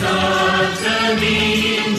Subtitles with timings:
[0.00, 1.89] Start to me.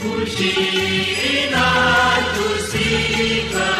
[0.00, 0.52] खुशी
[1.50, 1.66] ना
[2.36, 2.88] तुसी
[3.52, 3.79] करो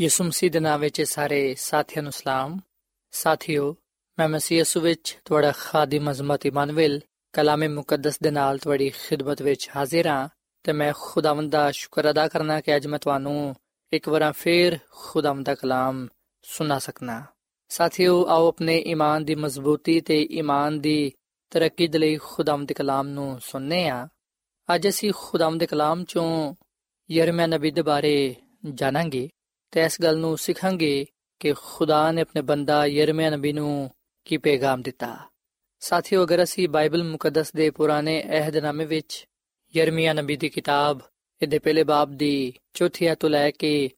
[0.00, 2.60] ਯਿਸੂ ਮਸੀਹ ਦੇ ਨਾਮ ਵਿੱਚ ਸਾਰੇ ਸਾਥੀਆਂ ਨੂੰ ਸਲਾਮ।
[3.10, 3.76] ਸਾਥਿਓ,
[4.18, 7.00] ਮੈਂ ਮਸੀਹ ਯਿਸੂ ਵਿੱਚ ਤੁਹਾਡਾ ਖਾਦਮ ਅਜ਼ਮਤ ਇਮਾਨੁਅਲ
[7.32, 10.28] ਕਲਾਮੇ ਮੁਕੱਦਸ ਦੇ ਨਾਲ ਤੁਹਾਡੀ ਖਿਦਮਤ ਵਿੱਚ ਹਾਜ਼ਰ ਹਾਂ
[10.62, 13.54] ਤੇ ਮੈਂ ਖੁਦਾਵੰਦ ਦਾ ਸ਼ੁਕਰ ਅਦਾ ਕਰਨਾ ਕਿ ਅੱਜ ਮੈਂ ਤੁਹਾਨੂੰ
[13.92, 16.08] ਇੱਕ ਵਾਰ ਫੇਰ ਖੁਦਾਵੰਦ ਦਾ ਕਲਾਮ
[16.42, 17.24] ਸੁਣਾ ਸਕਣਾ
[17.68, 21.12] ਸਾਥਿਓ, ਆਓ ਆਪਣੇ ਈਮਾਨ ਦੀ ਮਜ਼ਬੂਤੀ ਤੇ ਈਮਾਨ ਦੀ
[21.50, 24.08] ਤਰੱਕੀ ਦੇ ਲਈ ਖੁਦਾਵੰਦ ਦੇ ਕਲਾਮ ਨੂੰ ਸੁਣਨੇ ਆ
[24.74, 26.54] ਅੱਜ ਅਸੀਂ ਖੁਦਾਵੰਦ ਦੇ ਕਲਾਮ ਚੋਂ
[27.10, 28.34] ਯਰਮੀਆ ਨਬੀ ਦੇ ਬਾਰੇ
[28.74, 29.28] ਜਾਣਾਂਗੇ।
[29.70, 31.06] ਤੇ ਇਸ ਗੱਲ ਨੂੰ ਸਿੱਖਾਂਗੇ
[31.40, 33.90] ਕਿ ਖੁਦਾ ਨੇ ਆਪਣੇ ਬੰਦਾ ਯਰਮੀਆ ਨਬੀ ਨੂੰ
[34.24, 35.16] ਕੀ ਪੈਗਾਮ ਦਿੱਤਾ।
[35.80, 39.26] ਸਾਥੀਓ, ਅਗਰ ਅਸੀਂ ਬਾਈਬਲ ਮੁਕੱਦਸ ਦੇ ਪੁਰਾਣੇ ਅਹਿਦਨਾਮੇ ਵਿੱਚ
[39.76, 41.00] ਯਰਮੀਆ ਨਬੀ ਦੀ ਕਿਤਾਬ
[41.42, 43.90] ਇਹਦੇ ਪਹਿਲੇ ਬਾਬ ਦੀ ਚੌਥੀ ਆਇਤ ਤੋਂ ਲੈ ਕੇ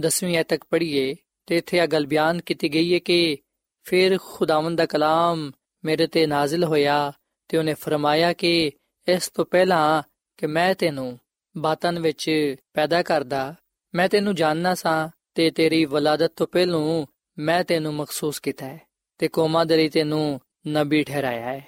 [0.00, 1.14] 10ਵੀਂ ਆਇਤ ਤੱਕ ਪੜ੍ਹੀਏ,
[1.46, 3.38] ਤੇ ਇੱਥੇ ਇਹ ਗੱਲ ਬਿਆਨ ਕੀਤੀ ਗਈ ਹੈ ਕਿ
[3.84, 5.50] ਫਿਰ ਖੁਦਾਵੰਦ ਦਾ ਕਲਾਮ
[5.84, 7.12] ਮੇਰੇ ਤੇ ਨਾਜ਼ਿਲ ਹੋਇਆ
[7.48, 8.72] ਤੇ ਉਹਨੇ ਫਰਮਾਇਆ ਕਿ
[9.08, 10.02] ਇਸ ਤੋਂ ਪਹਿਲਾਂ
[10.36, 11.18] ਕਿ ਮੈਂ ਤੈਨੂੰ
[11.56, 13.54] ਬਾਤਨ ਵਿੱਚ ਪੈਦਾ ਕਰਦਾ
[13.94, 17.06] ਮੈਂ ਤੈਨੂੰ ਜਾਣਨਾ ਸਾਂ ਤੇ ਤੇਰੀ ਵਲਾਦਤ ਤੋਂ ਪਹਿਲਾਂ
[17.38, 18.80] ਮੈਂ ਤੈਨੂੰ ਮਖਸੂਸ ਕੀਤਾ ਹੈ
[19.18, 21.66] ਤੇ ਕੌਮਾਂ ਦੇ ਲਈ ਤੈਨੂੰ ਨਬੀ ਠਹਿਰਾਇਆ ਹੈ।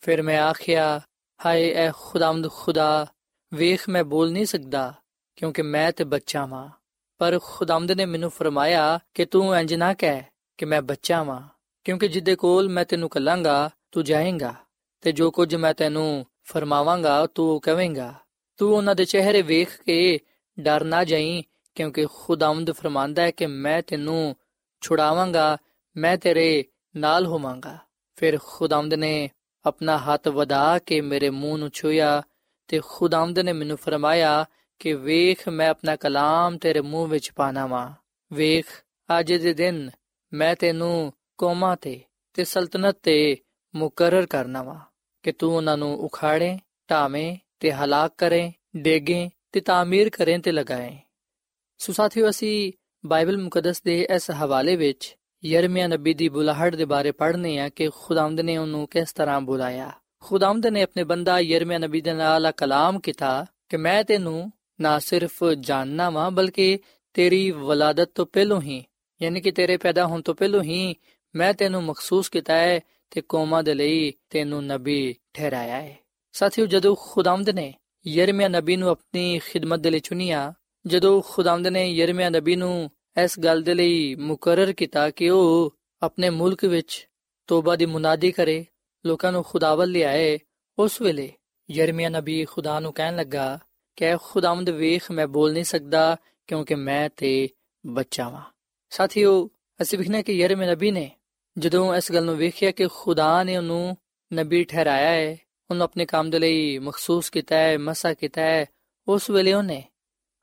[0.00, 1.00] ਫਿਰ ਮੈਂ ਆਖਿਆ,
[1.46, 3.06] ਹਾਏ, ਐ ਖੁਦਾਵੰਦ ਖੁਦਾ,
[3.54, 4.94] ਵੇਖ, ਮੈਂ ਬੋਲ ਨਹੀਂ ਸਕਦਾ
[5.36, 6.68] ਕਿਉਂਕਿ ਮੈਂ ਤੇ ਬੱਚਾ ਵਾਂ।
[7.18, 10.22] ਪਰ ਖੁਦਾਵੰਦ ਨੇ ਮੈਨੂੰ ਫਰਮਾਇਆ ਕਿ ਤੂੰ ਇੰਜ ਨਾ ਕਹਿ
[10.58, 11.40] ਕਿ ਮੈਂ ਬੱਚਾ ਵਾਂ,
[11.84, 14.54] ਕਿਉਂਕਿ ਜਿੱਦੇ ਕੋਲ ਮੈਂ ਤੈਨੂੰ ਕਲਾਂਗਾ, ਤੂੰ ਜਾਏਂਗਾ
[15.00, 18.14] ਤੇ ਜੋ ਕੁਝ ਮੈਂ ਤੈਨੂੰ ਫਰਮਾਵਾਂਗਾ, ਤੂੰ ਕਹੇਂਗਾ
[18.56, 20.18] ਤੂੰ ਉਹਨਾਂ ਦੇ ਚਿਹਰੇ ਵੇਖ ਕੇ
[20.60, 21.42] ਡਰ ਨਾ ਜਾਈਂ
[21.78, 24.36] ਕਿਉਂਕਿ ਖੁਦਾਵੰਦ ਫਰਮਾਂਦਾ ਹੈ ਕਿ ਮੈਂ ਤੈਨੂੰ
[24.80, 25.58] ਛੁਡਾਵਾਂਗਾ,
[25.96, 26.64] ਮੈਂ ਤੇਰੇ
[26.96, 27.78] ਨਾਲ ਹੋਵਾਂਗਾ।
[28.16, 29.30] ਫਿਰ ਖੁਦਾਵੰਦ ਨੇ
[29.66, 32.22] ਆਪਣਾ ਹੱਥ ਵਧਾ ਕੇ ਮੇਰੇ ਮੂੰਹ ਨੂੰ ਛੂਇਆ
[32.68, 34.44] ਤੇ ਖੁਦਾਵੰਦ ਨੇ ਮੈਨੂੰ ਫਰਮਾਇਆ
[34.78, 37.92] ਕਿ ਵੇਖ, ਮੈਂ ਆਪਣਾ ਕਲਾਮ ਤੇਰੇ ਮੂੰਹ ਵਿੱਚ ਪਾਣਾ ਵਾਂ।
[38.32, 38.66] ਵੇਖ,
[39.18, 39.90] ਅੱਜ ਦੇ ਦਿਨ
[40.32, 42.00] ਮੈਂ ਤੈਨੂੰ ਕੌਮਾਂ ਤੇ
[42.34, 43.36] ਤੇ ਸਲਤਨਤ ਤੇ
[43.74, 44.80] ਮੁਕਰਰ ਕਰਨਾ ਵਾ
[45.22, 46.58] ਕਿ ਤੂੰ ਉਹਨਾਂ ਨੂੰ ਉਖਾੜੇ,
[46.90, 50.98] ਢਾਵੇਂ ਤੇ ਹਲਾਕ ਕਰੇ, ਡੇਗੇ ਤੇ ਤਾਮੀਰ ਕਰੇ ਤੇ ਲਗਾਏ।
[51.78, 52.72] ਸੋ ਸਾਥੀਓ, ਅਸੀਂ
[53.06, 57.88] ਬਾਈਬਲ ਮੁਕੱਦਸ ਦੇ ਇਸ ਹਵਾਲੇ ਵਿੱਚ ਯਰਮੀਆ ਨਬੀ ਦੀ ਬੁਲਾਹਟ ਦੇ ਬਾਰੇ ਪੜ੍ਹਨੇ ਆ ਕਿ
[57.96, 63.00] ਖੁਦਾਵੰਦ ਨੇ ਉਹਨੂੰ ਕਿਸ ਤਰ੍ਹਾਂ ਬੁਲਾਇਆ। ਖੁਦਾਵੰਦ ਨੇ ਆਪਣੇ ਬੰਦਾ ਯਰਮੀਆ ਨਬੀ ਦੇ ਨਾਲ ਕਲਾਮ
[63.00, 66.78] ਕੀਤਾ ਕਿ ਮੈਂ ਤੈਨੂੰ ਨਾ ਸਿਰਫ ਜਾਣਨਾ ਵਾਂ, ਬਲਕਿ
[67.14, 68.84] ਤੇਰੀ ਵਲਾਦਤ ਤੋਂ ਪਹਿਲੋਂ ਹੀ,
[69.22, 70.94] ਯਾਨੀ ਕਿ ਤੇਰੇ ਪੈਦਾ ਹੋਣ ਤੋਂ ਪਹਿਲੋਂ ਹੀ
[71.34, 72.80] ਮੈਂ ਤੈਨੂੰ ਮਖਸੂਸ ਕੀਤਾ ਹੈ
[73.10, 75.98] ਤੇ ਕੌਮਾਂ ਦੇ ਲਈ ਤੈਨੂੰ ਨਬੀ ਠਹਿਰਾਇਆ ਹੈ।
[76.32, 77.74] ਸਾਥੀਓ, ਜਦੋਂ ਖੁਦਾਵੰਦ ਨੇ
[78.06, 80.54] ਯਰਮੀਆ ਨਬੀ ਨੂੰ ਆਪਣੀ ਖਿਦਮਤ ਦੇ ਲਈ ਚੁਣਿਆ
[80.88, 82.90] ਜਦੋਂ ਖੁਦਾਵੰਦ ਨੇ ਯਰਮੀਆ ਨਬੀ ਨੂੰ
[83.24, 87.08] ਇਸ ਗੱਲ ਦੇ ਲਈ ਮੁਕਰਰ ਕੀਤਾ ਕਿ ਉਹ ਆਪਣੇ ਮੁਲਕ ਵਿੱਚ
[87.46, 88.66] ਤੋਬਾ ਦੀ ਮੁਨਾਦੀ ਕਰੇ,
[89.06, 90.38] ਲੋਕਾਂ ਨੂੰ ਖੁਦਾਵਲ ਲਿਆਏ,
[90.78, 91.32] ਉਸ ਵੇਲੇ
[91.70, 93.58] ਯਰਮੀਆ ਨਬੀ ਖੁਦਾ ਨੂੰ ਕਹਿਣ ਲੱਗਾ,
[93.96, 96.16] ਕਿ ਖੁਦਾਵੰਦ ਵੇਖ, ਮੈਂ ਬੋਲ ਨਹੀਂ ਸਕਦਾ
[96.46, 97.48] ਕਿਉਂਕਿ ਮੈਂ ਤੇ
[97.86, 98.42] ਬੱਚਾ ਵਾਂ।
[98.90, 99.50] ਸਾਥੀਓ,
[99.82, 101.10] ਅਸੀਂ ਵਿਖਣਾ ਕਿ ਯਰਮੀਆ ਨਬੀ ਨੇ
[101.58, 103.96] ਜਦੋਂ ਇਸ ਗੱਲ ਨੂੰ ਵੇਖਿਆ ਕਿ ਖੁਦਾ ਨੇ ਉਹਨੂੰ
[104.34, 105.38] ਨਬੀ ਠਹਿਰਾਇਆ ਹੈ,
[105.70, 108.66] ਉਹਨੂੰ ਆਪਣੇ ਕੰਮ ਦੇ ਲਈ ਮਖਸੂਸ ਕੀਤਾ ਹੈ, ਮਸਾ ਕੀਤਾ ਹੈ,
[109.08, 109.84] ਉਸ ਵੇਲੇ ਉਹਨੇ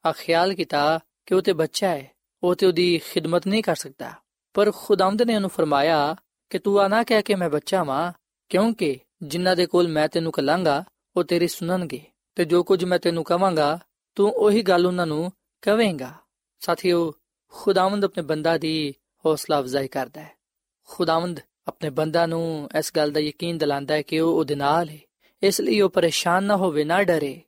[0.05, 2.11] ਆ ਖਿਆਲ ਕੀਤਾ ਕਿ ਉਹ ਤੇ ਬੱਚਾ ਹੈ,
[2.43, 4.13] ਉਹ ਤੇ ਉਹਦੀ ਖਿਦਮਤ ਨਹੀਂ ਕਰ ਸਕਦਾ।
[4.53, 6.15] ਪਰ ਖੁਦਾਵੰਦ ਨੇ ਉਹਨੂੰ ਫਰਮਾਇਆ
[6.49, 8.13] ਕਿ ਤੂੰ ਆ ਨਾ ਕਹਿ ਕੇ ਮੈਂ ਬੱਚਾ ਵਾਂ,
[8.49, 10.83] ਕਿਉਂਕਿ ਜਿਨ੍ਹਾਂ ਦੇ ਕੋਲ ਮੈਂ ਤੈਨੂੰ ਕਲਾਂਗਾ,
[11.15, 12.01] ਉਹ ਤੇਰੀ ਸੁਣਨਗੇ।
[12.35, 13.79] ਤੇ ਜੋ ਕੁਝ ਮੈਂ ਤੈਨੂੰ ਕਵਾਂਗਾ,
[14.15, 15.31] ਤੂੰ ਉਹੀ ਗੱਲ ਉਹਨਾਂ ਨੂੰ
[15.61, 16.13] ਕਵੇਂਗਾ।
[16.59, 17.13] ਸਾਥੀਓ,
[17.47, 18.95] ਖੁਦਾਵੰਦ ਆਪਣੇ ਬੰਦਾ ਦੀ
[19.25, 20.31] ਹੌਸਲਾ ਅਫਜ਼ਾਈ ਕਰਦਾ ਹੈ।
[20.87, 24.97] ਖੁਦਾਵੰਦ ਆਪਣੇ ਬੰਦਾ ਨੂੰ ਇਸ ਗੱਲ ਦਾ ਯਕੀਨ ਦਿਲਾਉਂਦਾ ਹੈ ਕਿ ਉਹ ਉਹਦੇ ਨਾਲ ਹੈ।
[25.43, 27.41] ਇਸ ਲਈ ਉਹ ਪਰੇਸ਼ਾਨ ਨਾ ਹੋਵੇ, ਨਾ ਡਰੇ।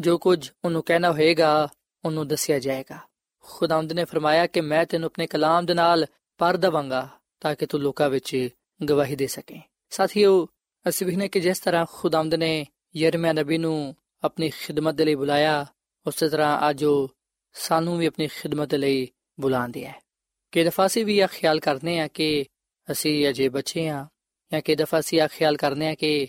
[0.00, 1.68] ਜੋ ਕੁਝ ਉਹਨੂੰ ਕਹਿਣਾ ਹੋਏਗਾ
[2.04, 2.98] ਉਹਨੂੰ ਦੱਸਿਆ ਜਾਏਗਾ।
[3.44, 6.06] ਖੁਦਾਵੰਦ ਨੇ ਫਰਮਾਇਆ ਕਿ ਮੈਂ ਤੈਨੂੰ ਆਪਣੇ ਕਲਾਮ ਦੇ ਨਾਲ
[6.38, 7.08] ਪਰ ਦਵਾਂਗਾ
[7.40, 8.48] ਤਾਂ ਕਿ ਤੂੰ ਲੋਕਾਂ ਵਿੱਚ
[8.80, 10.48] ਗਵਾਹੀ ਦੇ ਸਕੇ। ਸਾਥੀਓ,
[10.88, 12.66] ਅਸੀਂ ਵੀ ਨੇ ਕਿ ਜਿਸ ਤਰ੍ਹਾਂ ਖੁਦਾਵੰਦ ਨੇ
[12.96, 15.66] ਯਰਮੀਆ ਨਬੀ ਨੂੰ ਆਪਣੀ ਖਿਦਮਤ ਦੇ ਲਈ ਬੁਲਾਇਆ,
[16.06, 17.08] ਉਸੇ ਤਰ੍ਹਾਂ ਅੱਜ ਉਹ
[17.52, 19.08] ਸਾਨੂੰ ਵੀ ਆਪਣੀ ਖਿਦਮਤ ਲਈ
[19.40, 20.00] ਬੁਲਾਉਂਦੇ ਹੈ
[20.52, 22.44] ਕਿ ਦਫਾਸੀ ਵੀ ਇਹ ਖਿਆਲ ਕਰਨੇ ਆ ਕਿ
[22.90, 24.06] ਅਸੀਂ ਅਜੇ ਬੱਚੇ ਆ
[24.52, 26.28] ਜਾਂ ਕਿ ਦਫਾਸੀ ਇਹ ਖਿਆਲ ਕਰਨੇ ਆ ਕਿ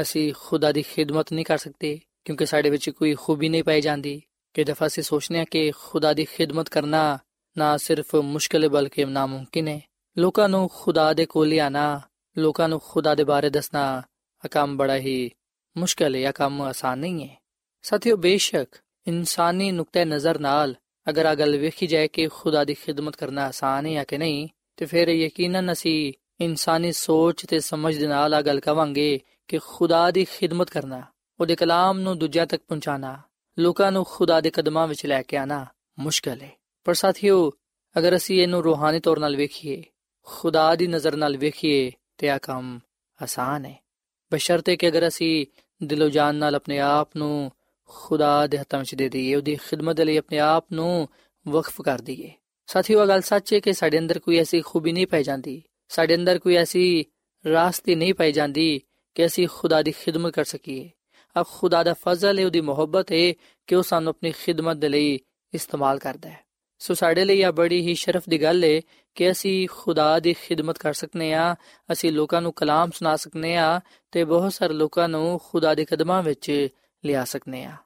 [0.00, 4.22] ਅਸੀਂ ਖੁਦਾ ਦੀ ਖਿਦਮਤ ਨਹੀਂ ਕਰ ਸਕਦੇ, ਕਿਉਂਕਿ ਸਾਡੇ ਵਿੱਚ ਕੋਈ ਖੂਬੀ ਨਹੀਂ ਪਾਈ ਜਾਂਦੀ।
[4.56, 7.18] ਕਿ ਦਫਾ ਅਸੀਂ ਸੋਚਨੇ ਆ ਕਿ ਖੁਦਾ ਦੀ ਖਿਦਮਤ ਕਰਨਾ
[7.58, 9.80] ਨਾ ਸਿਰਫ ਮੁਸ਼ਕਲ ਹੈ, ਬਲਕਿ ਨਾਮੁਮਕਿਨ ਹੈ।
[10.18, 12.00] ਲੋਕਾਂ ਨੂੰ ਖੁਦਾ ਦੇ ਕੋਲ ਲਿਆਣਾ
[12.38, 14.02] ਲੋਕਾਂ ਨੂੰ ਖੁਦਾ ਦੇ ਬਾਰੇ ਦੱਸਣਾ,
[14.44, 15.30] ਇਹ ਕੰਮ ਬੜਾ ਹੀ
[15.76, 17.42] ਮੁਸ਼ਕਲ ਹੈ, ਇਹ ਕੰਮ ਆਸਾਨ ਨਹੀਂ ਹੈ।
[17.82, 20.74] ਸਾਥੀਓ, ਬੇਸ਼ੱਕ ਇਨਸਾਨੀ ਨੁਕਤੇ ਨਜ਼ਰ ਨਾਲ
[21.08, 24.48] ਅਗਰ ਆ ਗੱਲ ਵੇਖੀ ਜਾਏ ਕਿ ਖੁਦਾ ਦੀ ਖਿਦਮਤ ਕਰਨਾ ਆਸਾਨ ਹੈ ਜਾਂ ਕਿ ਨਹੀਂ,
[24.76, 30.10] ਤੇ ਫਿਰ ਯਕੀਨਨ ਅਸੀਂ ਇਨਸਾਨੀ ਸੋਚ ਤੇ ਸਮਝ ਦੇ ਨਾਲ ਆ ਗੱਲ ਕਵਾਂਗੇ ਕਿ ਖੁਦਾ
[30.10, 31.02] ਦੀ ਖਿਦਮਤ ਕਰਨਾ,
[31.40, 33.22] ਉਹਦੇ ਕਲਾਮ ਨੂੰ ਦੂਜਿਆਂ ਤੱਕ ਪਹੁੰਚਾਣਾ
[33.58, 35.66] ਲੋਕਾਂ ਨੂੰ ਖੁਦਾ ਦੇ ਕਦਮਾਂ ਵਿੱਚ ਲੈ ਕੇ ਆਣਾ
[35.98, 36.52] ਮੁਸ਼ਕਲ ਹੈ
[36.84, 37.52] ਪਰ ਸਾਥੀਓ,
[37.98, 39.82] ਅਗਰ ਅਸੀਂ ਇਹਨੂੰ ਰੂਹਾਨੀ ਤੌਰ 'ਤੇ ਵੇਖੀਏ,
[40.22, 42.80] ਖੁਦਾ ਦੀ ਨਜ਼ਰ ਨਾਲ ਵੇਖੀਏ, ਤੇ ਆ ਕੰਮ
[43.22, 43.84] ਆਸਾਨ ਹੈ
[44.32, 45.46] ਬਸ਼ਰਤੇ ਕਿ ਅਗਰ ਅਸੀਂ
[45.84, 47.52] ਦਿਲੋਂ ਜਾਨ ਨਾਲ ਆਪਣੇ ਆਪ ਨੂੰ
[47.84, 51.08] ਖੁਦਾ ਦੇ ਹੱਥਾਂ ਵਿੱਚ ਦੇ ਦਈਏ, ਉਹਦੀ ਖਿਦਮਤ ਲਈ ਆਪਣੇ ਆਪ ਨੂੰ
[51.48, 52.32] ਵਕਫ ਕਰ ਦਈਏ।
[52.66, 56.14] ਸਾਥੀਓ ਇਹ ਗੱਲ ਸੱਚ ਹੈ ਕਿ ਸਾਡੇ ਅੰਦਰ ਕੋਈ ਐਸੀ ਖੂਬੀ ਨਹੀਂ ਪਾਈ ਜਾਂਦੀ। ਸਾਡੇ
[56.14, 57.04] ਅੰਦਰ ਕੋਈ ਐਸੀ
[57.52, 58.80] ਰਾਸਤੀ ਨਹੀਂ ਪਾਈ ਜਾਂਦੀ
[59.14, 60.90] ਕਿ ਅਸੀਂ ਖੁਦਾ ਦੀ ਖਿਦਮਤ ਕਰ ਸਕੀਏ।
[61.36, 63.34] ਆ ਖੁਦਾ ਦਾ ਫਜ਼ਲ ਹੈ ਉਹਦੀ ਮੁਹੱਬਤ ਹੈ
[63.66, 65.20] ਕਿ ਉਹ ਸਾਨੂੰ ਆਪਣੀ ਖਿਦਮਤ ਦੇ ਲਈ
[65.54, 66.46] ਇਸਤੇਮਾਲ ਕਰਦਾ ਹੈ।
[66.78, 68.82] ਸੋ ਸਾਡੇ ਲਈ ਇਹ ਬੜੀ ਹੀ ਸ਼ਰਫ ਦੀ ਗੱਲ ਹੈ
[69.14, 71.56] ਕਿ ਅਸੀਂ ਖੁਦਾ ਦੀ ਖਿਦਮਤ ਕਰ ਸਕਨੇ ਆ,
[71.92, 76.22] ਅਸੀਂ ਲੋਕਾਂ ਨੂੰ ਕਲਾਮ ਸੁਣਾ ਸਕਨੇ ਆ ਤੇ ਬਹੁਤ ਸਾਰੇ ਲੋਕਾਂ ਨੂੰ ਖੁਦਾ ਦੇ ਕਦਮਾਂ
[76.22, 76.68] ਵਿੱਚ
[77.04, 77.76] ਲਿਆ ਸਕਨੇ ਆ।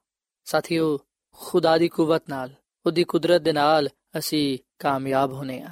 [0.44, 0.98] ਸਾਥੀਓ,
[1.32, 2.50] ਖੁਦਾ ਦੀ ਕੂਵਤ ਨਾਲ,
[2.86, 3.88] ਉਹਦੀ ਕੁਦਰਤ ਦੇ ਨਾਲ
[4.18, 5.70] ਅਸੀਂ ਕਾਮਯਾਬ ਹੋਨੇ ਆ।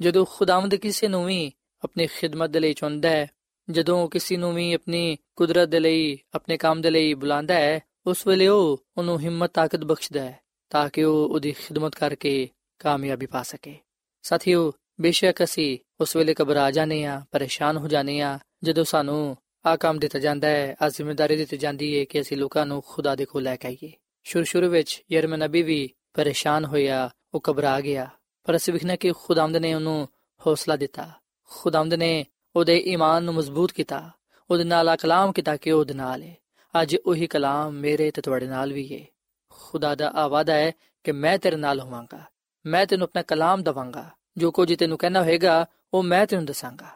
[0.00, 1.52] ਜਦੋਂ ਖੁਦਾਵੰਦ ਕਿਸੇ ਨੂੰ ਵੀ
[1.84, 3.30] ਆਪਣੀ ਖਿਦਮਤ ਦੇ ਲਈ ਚੁਣਦਾ ਹੈ
[3.72, 8.26] ਜਦੋਂ ਕਿਸੇ ਨੂੰ ਵੀ ਆਪਣੀ ਕੁਦਰਤ ਦੇ ਲਈ, ਆਪਣੇ ਕੰਮ ਦੇ ਲਈ ਬੁਲਾਉਂਦਾ ਹੈ, ਉਸ
[8.26, 12.48] ਵੇਲੇ ਉਹ ਉਹਨੂੰ ਹਿੰਮਤ, ਤਾਕਤ ਬਖਸ਼ਦਾ ਹੈ ਤਾਂ ਕਿ ਉਹ ਉਹਦੀ ਖਿਦਮਤ ਕਰਕੇ
[12.78, 13.74] ਕਾਮਯਾਬੀ ਪਾ ਸਕੇ।
[14.22, 19.36] ਸਾਥੀਓ, ਬੇਸ਼ੱਕ ਅਸੀਂ ਉਸ ਵੇਲੇ ਘਬਰਾ ਜਾਂਦੇ ਆ ਪਰੇਸ਼ਾਨ ਹੋ ਜਾਂਦੇ ਆ ਜਦੋਂ ਸਾਨੂੰ
[19.66, 23.14] ਆ ਕੰਮ ਦਿੱਤਾ ਜਾਂਦਾ ਹੈ ਆ ਜ਼ਿੰਮੇਵਾਰੀ ਦਿੱਤੀ ਜਾਂਦੀ ਹੈ ਕਿ ਅਸੀਂ ਲੋਕਾਂ ਨੂੰ ਖੁਦਾ
[23.14, 23.92] ਦੇ ਕੋਲ ਲੈ ਕੇ ਆਈਏ।
[24.24, 28.08] ਸ਼ੁਰੂ ਸ਼ੁਰੂ ਵਿੱਚ ਯਰਮ ਨਬੀ ਵੀ ਪਰੇਸ਼ਾਨ ਹੋਇਆ, ਉਹ ਘਬਰਾ ਗਿਆ,
[28.44, 30.08] ਪਰ ਅਸੀਂ ਵਿਖਣਾ ਕਿ ਖੁਦਾਵੰਦ ਨੇ ਉਹਨੂੰ
[30.46, 31.10] ਹੌਸਲਾ ਦਿੱਤਾ।
[31.48, 32.26] ਖੁਦਾਵੰਦ ਨੇ
[32.56, 34.10] ਉਹਦੇ ਈਮਾਨ ਨੂੰ ਮਜ਼ਬੂਤ ਕੀਤਾ,
[34.50, 36.36] ਉਹਦੇ ਨਾਲ ਆ ਕਲਾਮ ਕੀਤਾ ਕਿ ਉਹਦੇ ਨਾਲ ਹੈ
[36.82, 39.04] ਅੱਜ ਉਹੀ ਕਲਾਮ ਮੇਰੇ ਤੇ ਤੁਹਾਡੇ ਨਾਲ ਵੀ ਹੈ
[39.50, 40.72] ਖੁਦਾ ਦਾ ਆਵਾਦਾ ਹੈ
[41.04, 42.20] ਕਿ ਮੈਂ ਤੇਰੇ ਨਾਲ ਹੋਵਾਂਗਾ।
[42.66, 46.86] ਮੈਂ ਤੈਨੂੰ ਆਪਣਾ ਕਲਾਮ ਦਵਾਂਗਾ। ਜੋ ਕੁਝ ਤੈਨੂੰ ਕਹਿਣਾ ਹੋਏਗਾ, ਉਹ ਮੈਂ ਤੈਨੂੰ ਦੱਸਾਂਗਾ।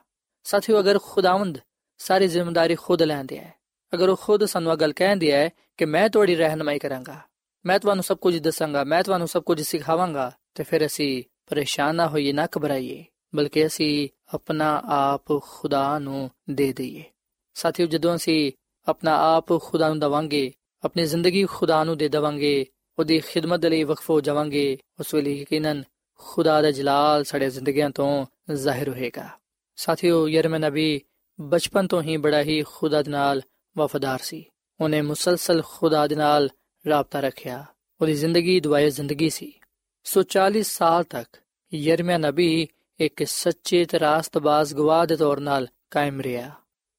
[0.45, 1.59] ਸਾਥੀਓ, ਅਗਰ ਖੁਦਾਵੰਦ
[1.99, 3.55] ਸਾਰੀ ਜ਼ਿੰਮੇਵਾਰੀ ਖੁਦ ਲੈਂਦੇ ਹੈ,
[3.95, 7.21] ਅਗਰ ਉਹ ਖੁਦ ਸਾਨੂੰ ਇਹ ਗੱਲ ਕਹਿੰਦੀ ਹੈ ਕਿ ਮੈਂ ਤੁਹਾਡੀ ਰਹਿਨਮਾਈ ਕਰਾਂਗਾ,
[7.67, 12.09] ਮੈਂ ਤੁਹਾਨੂੰ ਸਭ ਕੁਝ ਦੱਸਾਂਗਾ, ਮੈਂ ਤੁਹਾਨੂੰ ਸਭ ਕੁਝ ਸਿਖਾਵਾਂਗਾ, ਤੇ ਫਿਰ ਅਸੀਂ ਪਰੇਸ਼ਾਨ ਨਾ
[12.09, 17.05] ਹੋਈਏ, ਨਾ ਘਬਰਾਈਏ, ਬਲਕਿ ਅਸੀਂ ਆਪਣਾ ਆਪ ਖੁਦਾ ਨੂੰ ਦੇ ਦਈਏ।
[17.55, 18.53] ਸਾਥੀਓ, ਜਦੋਂ ਅਸੀਂ
[18.89, 20.53] ਆਪਣਾ ਆਪ ਖੁਦਾ ਨੂੰ ਦਵਾਂਗੇ,
[20.85, 22.67] ਆਪਣੀ ਜ਼ਿੰਦਗੀ ਖੁਦਾ ਨੂੰ ਦੇ ਦਵਾਂਗੇ,
[22.99, 25.83] ਉਹਦੀ ਖਿਦਮਤ ਲਈ ਵਕਫ ਹੋ ਜਾਵਾਂਗੇ, ਉਸ ਵੇਲੇ ਯਕੀਨਨ
[26.15, 29.29] ਖੁਦਾ ਦਾ ਜਲਾਲ ਸਾਡੇ ਜ਼ਿੰਦਗੀਆਂ ਤੋਂ ਜ਼ਾਹਿਰ ਹੋਏਗਾ।
[29.77, 31.01] ਸਾਥੀਓ ਯਰਮ ਨਬੀ
[31.41, 33.43] ਬਚਪਨ ਤੋਂ ਹੀ ਬੜਾ ਹੀ ਖੁਦਾ ਦੇ ਨਾਲ
[33.79, 34.45] ਵਫਾਦਾਰ ਸੀ।
[34.81, 36.51] ਉਹਨੇ ਮੁਸਲਸਲ ਖੁਦਾ ਦੇ ਨਾਲ
[36.89, 37.67] ਰਾਬਤਾ ਰੱਖਿਆ।
[38.01, 39.53] ਉਹਦੀ ਜ਼ਿੰਦਗੀ ਦੁਆਏ ਜ਼ਿੰਦਗੀ ਸੀ।
[40.05, 41.37] ਸੋ 40 ਸਾਲ ਤੱਕ
[41.75, 42.69] ਯਰਮਿਆ ਨਬੀ
[43.01, 46.51] ਇੱਕ ਸੱਚੇ ਤੇ ਰਾਸਤਬਾਜ਼ ਗਵਾਹ ਦੇ ਤੌਰ 'ਤੇ ਕਾਇਮ ਰਿਹਾ।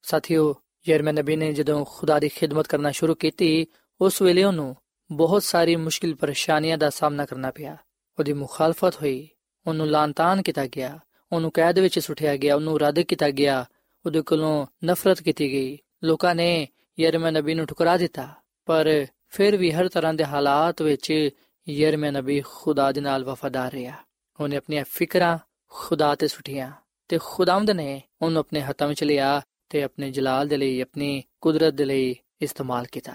[0.03, 0.55] ਸਾਥੀਓ,
[0.87, 3.65] ਯਰਮਿਆ ਨਬੀ ਨੇ ਜਦੋਂ ਖੁਦਾ ਦੀ ਖਿਦਮਤ ਕਰਨਾ ਸ਼ੁਰੂ ਕੀਤੀ,
[4.01, 4.75] ਉਸ ਵੇਲੇ ਉਹਨੂੰ
[5.11, 7.77] ਬਹੁਤ ਸਾਰੀ ਮੁਸ਼ਕਿਲ ਪਰੇਸ਼ਾਨੀਆਂ ਦਾ ਸਾਹਮਣਾ ਕਰਨਾ ਪਿਆ।
[8.19, 9.29] ਉਹਦੀ ਮੁਖਾਲਫਤ ਹੋਈ,
[9.67, 10.99] ਉਹਨੂੰ ਲਾਂਤਾਨ ਕੀਤਾ ਗਿਆ,
[11.31, 13.65] ਉਹਨੂੰ ਕੈਦ ਵਿੱਚ ਸੁੱਟਿਆ ਗਿਆ, ਉਹਨੂੰ ਰੱਦ ਕੀਤਾ ਗਿਆ,
[14.05, 16.67] ਉਹਦੇ ਕੋਲੋਂ ਨਫ਼ਰਤ ਕੀਤੀ ਗਈ। ਲੋਕਾਂ ਨੇ
[16.99, 18.33] ਯਰਮਿਆ ਨਬੀ ਨੂੰ ਠੁਕਰਾ ਦਿੱਤਾ,
[18.65, 21.29] ਪਰ ਫਿਰ ਵੀ ਹਰ ਤਰ੍ਹਾਂ ਦੇ ਹਾਲਾਤ ਵਿੱਚ
[21.69, 23.95] ਯਰਮਿਆ ਨਬੀ ਖੁਦਾ ਦੇ ਨਾਲ ਵਫਾਦਾਰ ਰਿਹਾ।
[24.39, 25.37] ਉਹਨੇ ਆਪਣੀਆਂ ਫਿਕਰਾਂ
[25.69, 26.71] ਖੁਦਾ ਤੇ ਸੁਟੀਆਂ
[27.07, 31.73] ਤੇ ਖੁਦਾਵੰਦ ਨੇ ਉਹਨੂੰ ਆਪਣੇ ਹੱਥਾਂ ਵਿੱਚ ਲਿਆ ਤੇ ਆਪਣੇ ਜਲਾਲ ਦੇ ਲਈ, ਆਪਣੀ ਕੁਦਰਤ
[31.73, 33.13] ਦੇ ਲਈ ਇਸਤੇਮਾਲ ਕੀਤਾ।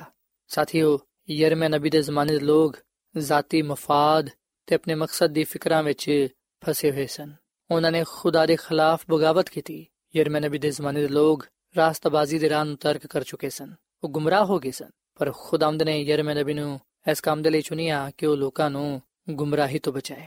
[0.49, 2.77] ਸਾਥੀਓ, ਯਰਮਿਆ ਨਬੀ ਦੇ ਜ਼ਮਾਨੇ ਦੇ ਲੋਕ
[3.17, 4.31] ਜ਼ਾਤੀ ਮਫਾਦ
[4.67, 6.29] ਤੇ ਆਪਣੇ ਮਕਸਦ ਦੀ ਫਿਕਰਾਂ ਵਿੱਚ
[6.65, 7.33] ਫਸੇ ਹੋਏ ਸਨ।
[7.71, 12.49] ਉਹਨਾਂ ਨੇ ਖੁਦਾ ਦੇ ਖਿਲਾਫ ਬਗਾਵਤ ਕੀਤੀ। ਯਰਮਿਆ ਨਬੀ ਦੇ ਜ਼ਮਾਨੇ ਦੇ ਲੋਕ ਰਾਸਤਬਾਜ਼ੀ ਦੇ
[12.49, 16.35] ਰਾਹ ਨੂੰ ਤਰਕ ਕਰ ਚੁੱਕੇ ਸਨ। ਉਹ ਗੁੰਮਰਾਹ ਹੋ ਗਏ ਸਨ। ਪਰ ਖੁਦਾਵੰਦ ਨੇ ਯਰਮੇ
[16.35, 16.81] ਨਬੀ ਨੂੰ
[17.11, 20.27] ਇਸ ਕੰਮ ਦੇ ਲਈ ਚੁਣਿਆ ਕਿ ਉਹ ਲੋਕਾਂ ਨੂੰ ਗੁੰਮਰਾਹੀ ਤੋਂ ਬਚਾਏ।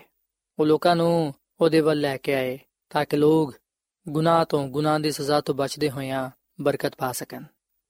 [0.60, 2.60] ਉਹ ਲੋਕਾਂ ਨੂੰ ਉਹਦੇ ਵੱਲ ਲੈ ਕੇ ਆਏ
[2.90, 3.56] ਤਾਂ ਕਿ ਲੋਕ
[4.10, 6.30] ਗੁਨਾਹ ਤੋਂ ਗੁਨਾਹ ਦੀ ਸਜ਼ਾ ਤੋਂ ਬਚਦੇ ਹੋਇਆਂ
[6.62, 7.44] ਬਰਕਤ ਪਾ ਸਕਣ।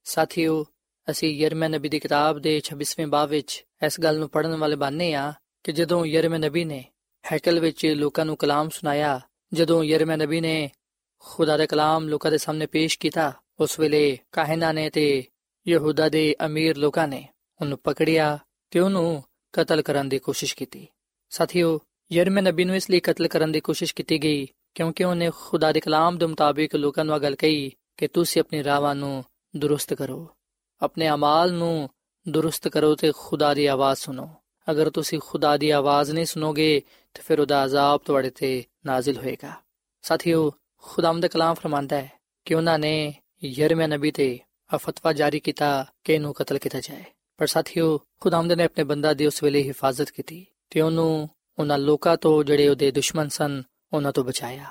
[0.04, 0.66] ਸਾਥੀਓ,
[1.10, 5.14] ਅਸੀਂ ਯਰਮਿਆ ਨਬੀ ਦੀ ਕਿਤਾਬ ਦੇ 26ਵੇਂ ਬਾਬ ਵਿੱਚ ਇਸ ਗੱਲ ਨੂੰ ਪੜਨ ਵਾਲੇ ਬਾਨੇ
[5.14, 6.86] ਆ ਕਿ ਜਦੋਂ ਯਰਮਿਆ ਨਬੀ ਨੇ
[7.32, 9.22] ਹੈਕਲ ਵਿੱਚ ਲੋਕਾਂ ਨੂੰ ਕਲਾਮ ਸੁਨਾਇਆ
[9.54, 10.72] ਜਦੋਂ ਯਰਮਿਆ ਨਬੀ ਨੇ
[11.20, 15.26] ਖੁਦਾ ਦਾ ਕਲਾਮ ਲੋਕਾਂ ਦੇ ਸਾਹਮਣੇ ਪੇਸ਼ ਕੀਤਾ, ਉਸ ਵੇਲੇ ਕਾਹਨਾ ਨੇ ਤੇ
[15.68, 17.28] ਯਹੂਦਾ ਦੇ ਅਮੀਰ ਲੋਕਾਂ ਨੇ
[17.62, 18.40] ਉਹਨੂੰ ਪਕੜਿਆ
[18.72, 20.88] ਤੇ ਉਹਨੂੰ ਕਤਲ ਕਰਨ ਦੀ ਕੋਸ਼ਿਸ਼ ਕੀਤੀ।
[21.30, 21.80] ਸਾਥੀਓ
[22.12, 25.80] ਯਰਮਿਆ ਨਬੀ ਨੂੰ ਇਸ ਲਈ ਕਤਲ ਕਰਨ ਦੀ ਕੋਸ਼ਿਸ਼ ਕੀਤੀ ਗਈ, ਕਿਉਂਕਿ ਉਹਨੇ ਖੁਦਾ ਦੇ
[25.80, 29.24] ਕਲਾਮ ਦੇ ਮੁਤਾਬਿਕ ਲੋਕਾਂ ਨੂੰ ਗੱਲ ਕਹੀ ਕਿ ਤੁਸੀਂ ਆਪਣੀ ਰਾਵਾਂ ਨੂੰ
[29.58, 30.36] ਦਰੁਸਤ ਕਰੋ।
[30.82, 31.90] ਆਪਣੇ ਅਮਾਲ ਨੂੰ
[32.28, 34.30] ਦੁਰਸਤ ਕਰੋ ਤੇ ਖੁਦਾ ਦੀ ਆਵਾਜ਼ ਸੁਣੋ।
[34.72, 36.82] ਅਗਰ ਤੁਸੀਂ ਖੁਦਾ ਦੀ ਆਵਾਜ਼ ਨਹੀਂ ਸੁਣੋਗੇ,
[37.14, 39.54] ਤੇ ਫਿਰ ਉਹਦਾ ਅਜ਼ਾਬ ਤੁਹਾਡੇ ਤੇ ਨਾਜ਼ਿਲ ਹੋਏਗਾ।
[40.02, 42.12] ਸਾਥੀਓ ਖੁਦਾਮ ਦਾ ਕਲਾਮ ਫਰਮਾਂਦਾ ਹੈ
[42.46, 44.40] ਕਿ ਉਹਨਾਂ ਨੇ ਯਰਮਿਆ ਨਬੀ ਤੇ
[44.76, 47.04] ਫਤਵਾ ਜਾਰੀ ਕੀਤਾ ਕਿ ਇਹਨੂੰ ਕਤਲ ਕੀਤਾ ਜਾਏ।
[47.38, 52.18] ਪਰ ਸਾਥੀਓ ਖੁਦਾਮਦ ਨੇ ਆਪਣੇ ਬੰਦਾ ਦੀ ਉਸ ਵੇਲੇ ਹਿਫਾਜ਼ਤ ਕੀਤੀ ਤੇ ਉਹਨੂੰ ਉਹਨਾਂ ਲੋਕਾਂ
[52.18, 54.66] ਤੋਂ ਜਿਹੜੇ ਉਹਦੇ ਦੁਸ਼ਮਣ ਸਨ, ਉਹਨਾਂ ਤੋਂ ਬਚਾਇਆ।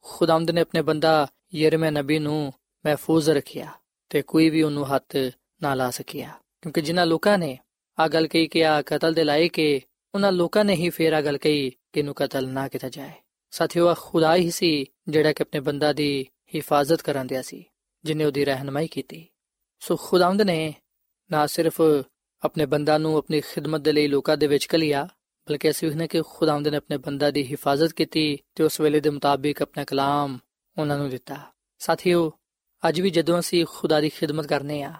[0.00, 2.52] ਖੁਦਾਮਦ ਨੇ ਆਪਣੇ ਬੰਦਾ ਯਰਮਿਆ ਨਬੀ ਨੂੰ
[2.86, 3.72] ਮਹਿਫੂਜ਼ ਰੱਖਿਆ
[4.08, 5.16] ਤੇ ਕੋਈ ਵੀ ਉਹਨੂੰ ਹੱਥ
[5.62, 6.30] ਨਾ ਲਾ ਸਕਿਆ।
[6.62, 7.58] ਕਿਉਂਕਿ ਜਿਨ੍ਹਾਂ ਲੋਕਾਂ ਨੇ
[7.98, 9.80] ਆ ਗੱਲ ਕਹੀ ਕਿ ਆ ਕਤਲ ਦੇ ਲਾਇਕ ਕਿ
[10.14, 13.10] ਉਹਨਾਂ ਲੋਕਾਂ ਨੇ ਹੀ ਫੇਰ ਆ ਗੱਲ ਕਹੀ ਕਿ ਇਹਨੂੰ ਕਤਲ ਨਾ ਕੀਤਾ ਜਾਏ।
[13.50, 17.64] ਸਾਥੀਓ ਖੁਦਾ ਹੀ ਸੀ ਜਿਹੜਾ ਕਿ ਆਪਣੇ ਬੰਦਾ ਦੀ ਹਿਫਾਜ਼ਤ ਕਰਨ ਦਿਆ ਸੀ,
[18.04, 19.26] ਜਿਨੇ ਉਹਦੀ ਰਹਿਨਮਾਈ ਕੀਤੀ।
[19.80, 20.74] ਸੋ ਖੁਦਾਵੰਦ ਨੇ
[21.30, 21.82] ਨਾ ਸਿਰਫ
[22.44, 25.08] ਆਪਣੇ ਬੰਦਾ ਨੂੰ ਆਪਣੀ ਖਿਦਮਤ ਦੇ ਲਈ ਲੋਕਾਂ ਦੇ ਵਿੱਚ ਕਲਿਆ
[25.48, 29.10] ਬਲਕਿ ਅਸੀਂ ਨੇ ਕਿ ਖੁਦਾਵੰਦ ਨੇ ਆਪਣੇ ਬੰਦਾ ਦੀ ਹਿਫਾਜ਼ਤ ਕੀਤੀ ਤੇ ਉਸ ਵੇਲੇ ਦੇ
[29.10, 30.38] ਮੁਤਾਬਿਕ ਆਪਣਾ ਕਲਾਮ
[30.78, 31.36] ਉਹਨਾਂ ਨੂੰ ਦਿੱਤਾ।
[31.78, 32.32] ਸਾਥੀਓ,
[32.88, 34.92] ਅੱਜ ਵੀ ਜਦੋਂ ਅਸੀਂ ਖੁਦਾ ਦੀ ਖਿਦਮਤ ਕਰਨੇ ਆ,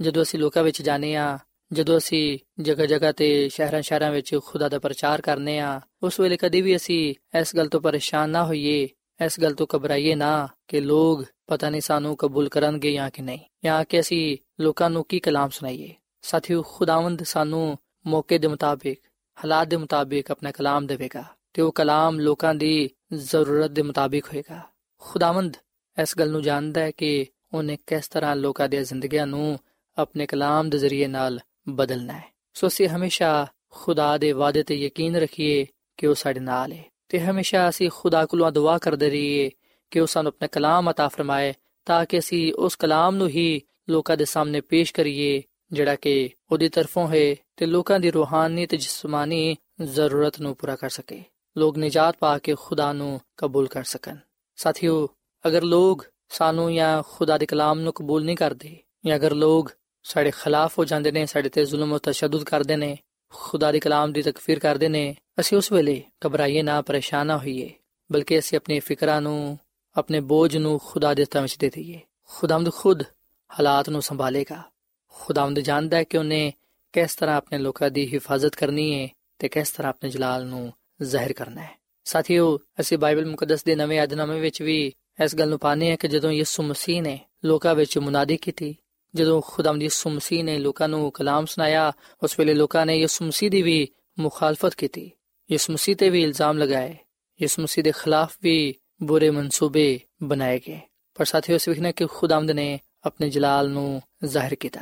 [0.00, 1.38] ਜਦੋਂ ਅਸੀਂ ਲੋਕਾਂ ਵਿੱਚ ਜਾਣੇ ਆ,
[1.72, 6.36] ਜਦੋਂ ਅਸੀਂ ਜਗ੍ਹਾ ਜਗ੍ਹਾ ਤੇ ਸ਼ਹਿਰਾਂ ਸ਼ਹਿਰਾਂ ਵਿੱਚ ਖੁਦਾ ਦਾ ਪ੍ਰਚਾਰ ਕਰਨੇ ਆ, ਉਸ ਵੇਲੇ
[6.36, 8.88] ਕਦੀ ਵੀ ਅਸੀਂ ਇਸ ਗੱਲ ਤੋਂ ਪਰੇਸ਼ਾਨ ਨਾ ਹੋਈਏ,
[9.24, 13.38] ਇਸ ਗੱਲ ਤੋਂ ਘਬਰਾਈਏ ਨਾ ਕਿ ਲੋਕ ਪਤਾ ਨਹੀਂ ਸਾਨੂੰ ਕਬੂਲ ਕਰਨਗੇ ਜਾਂ ਕਿ ਨਹੀਂ,
[13.64, 19.00] ਜਾਂ ਕਿ ਅਸੀਂ ਲੋਕਾਂ ਨੂੰ ਕੀ ਕਲਾਮ ਸੁਣਾਈਏ। ਸਾਥੀਓ, ਖੁਦਾਵੰਦ ਸਾਨੂੰ ਮੌਕੇ ਦੇ ਮੁਤਾਬਿਕ
[19.37, 24.61] ਹਾਲਾਤ ਦੇ ਮੁਤਾਬਿਕ ਆਪਣਾ ਕਲਾਮ ਦੇਵੇਗਾ ਤੇ ਉਹ ਕਲਾਮ ਲੋਕਾਂ ਦੀ ਜ਼ਰੂਰਤ ਦੇ ਮੁਤਾਬਿਕ ਹੋਏਗਾ
[25.01, 25.57] ਖੁਦਾਵੰਦ
[25.97, 29.59] ਇਸ ਗੱਲ ਨੂੰ ਜਾਣਦਾ ਹੈ ਕਿ ਉਹਨੇ ਕਿਸ ਤਰ੍ਹਾਂ ਲੋਕਾਂ ਦੀਆਂ ਜ਼ਿੰਦਗੀਆਂ ਨੂੰ
[29.97, 31.39] ਆਪਣੇ ਕਲਾਮ ਦੇ ਜ਼ਰੀਏ ਨਾਲ
[31.69, 35.65] ਬਦਲਣਾ ਹੈ ਸੋ ਅਸੀਂ ਹਮੇਸ਼ਾ ਖੁਦਾ ਦੇ ਵਾਅਦੇ ਤੇ ਯਕੀਨ ਰੱਖੀਏ
[35.97, 39.51] ਕਿ ਉਹ ਸਾਡੇ ਨਾਲ ਹੈ ਤੇ ਹਮੇਸ਼ਾ ਅਸੀਂ ਖੁਦਾ ਕੋਲੋਂ ਦੁਆ ਕਰਦੇ ਰਹੀਏ
[39.91, 41.53] ਕਿ ਉਹ ਸਾਨੂੰ ਆਪਣਾ ਕਲਾਮ عطا ਫਰਮਾਏ
[41.85, 45.41] ਤਾਂ ਕਿ ਅਸੀਂ ਉਸ ਕਲਾਮ ਨੂੰ ਹੀ ਲੋਕਾਂ ਦੇ ਸਾਹਮਣੇ ਪੇਸ਼ ਕਰੀਏ
[45.72, 50.90] ਜਿਹੜਾ ਕਿ ਉਹਦੀ ਤਰਫੋਂ ਹੈ ਤੇ ਲੋਕਾਂ ਦੀ ਰੂਹਾਨੀ ਤੇ ਜਿਸਮਾਨੀ ਜ਼ਰੂਰਤ ਨੂੰ ਪੂਰਾ ਕਰ
[50.90, 51.22] ਸਕੇ।
[51.58, 54.16] ਲੋਕ ਨਿਜਾਤ ਪਾ ਕੇ ਖੁਦਾ ਨੂੰ ਕਬੂਲ ਕਰ ਸਕਣ।
[54.56, 55.08] ਸਾਥੀਓ,
[55.46, 60.30] ਅਗਰ ਲੋਕ ਸਾਨੂੰ ਜਾਂ ਖੁਦਾ ਦੇ ਕਲਾਮ ਨੂੰ ਕਬੂਲ ਨਹੀਂ ਕਰਦੇ ਜਾਂ ਅਗਰ ਲੋਕ ਸਾਡੇ
[60.30, 62.98] ਖਿਲਾਫ ਹੋ ਜਾਂਦੇ ਨੇ, ਸਾਡੇ ਤੇ ਜ਼ੁਲਮ ਤੇ ਤਸ਼ੱਦਦ ਕਰਦੇ ਨੇ,
[63.32, 67.70] ਖੁਦਾ ਦੇ ਕਲਾਮ ਦੀ ਤਕਫੀਰ ਕਰਦੇ ਨੇ, ਅਸੀਂ ਉਸ ਵੇਲੇ ਘਬਰਾਈਏ ਨਾ, ਪਰੇਸ਼ਾਨ ਨਾ ਹੋਈਏ,
[68.12, 69.58] ਬਲਕਿ ਅਸੀਂ ਆਪਣੇ ਫਿਕਰਾਂ ਨੂੰ,
[69.96, 73.02] ਆਪਣੇ ਬੋਝ ਨੂੰ ਖੁਦਾ ਦੇ ਹੱਥਾਂ ਵਿੱਚ ਦੇ ਦਈਏ। ਖੁਦਾਮਦ ਖੁਦ
[73.50, 74.62] ਹਾਲਾਤ ਨੂੰ ਸੰਭਾਲੇਗਾ।
[75.10, 76.52] ਖੁਦਾਮਦ ਜਾਣਦਾ ਹੈ ਕਿ ਉਹਨੇ
[76.92, 81.32] ਕਿਸ ਤਰ੍ਹਾਂ ਆਪਣੇ ਲੋਕਾਂ ਦੀ ਹਿਫਾਜ਼ਤ ਕਰਨੀ ਹੈ ਤੇ ਕਿਸ ਤਰ੍ਹਾਂ ਆਪਣੇ ਜਲਾਲ ਨੂੰ ਜ਼ਾਹਿਰ
[81.32, 84.92] ਕਰਨਾ ਹੈ। ਸਾਥੀਓ, ਅਸੀਂ ਬਾਈਬਲ ਮੁਕੱਦਸ ਦੇ ਨਵੇਂ ਅਧਨਾਮੇ ਵਿੱਚ ਵੀ
[85.24, 88.76] ਇਸ ਗੱਲ ਨੂੰ ਪਾਣੇ ਆ ਕਿ ਜਦੋਂ ਯਿਸੂ ਮਸੀਹ ਨੇ ਲੋਕਾਂ ਵਿੱਚ ਮੁਨਾਦੀ ਕੀਤੀ,
[89.14, 91.92] ਜਦੋਂ ਖੁਦਾਵੰਦ ਯਿਸੂ ਮਸੀਹ ਨੇ ਲੋਕਾਂ ਨੂੰ ਕਲਾਮ ਸੁਣਾਇਆ,
[92.22, 95.10] ਉਸ ਵੇਲੇ ਲੋਕਾਂ ਨੇ ਯਿਸੂ ਮਸੀਹ ਦੀ ਵੀ ਮੁਖਾਲਫਤ ਕੀਤੀ।
[95.52, 96.96] ਯਿਸੂ ਮਸੀਹ ਤੇ ਵੀ ਇਲਜ਼ਾਮ ਲਗਾਏ।
[97.42, 100.80] ਯਿਸੂ ਮਸੀਹ ਦੇ ਖਿਲਾਫ ਵੀ ਬੁਰੇ ਮਨਸੂਬੇ ਬਣਾਏ ਗਏ।
[101.14, 104.80] ਪਰ ਸਾਥੀਓ ਇਸ ਵਿਖਣਾ ਕਿ ਖੁਦਾਵੰਦ ਨੇ ਆਪਣੇ ਜਲਾਲ ਨੂੰ ਜ਼ਾਹਿਰ ਕੀਤਾ।